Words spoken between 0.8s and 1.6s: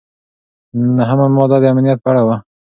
نهمه ماده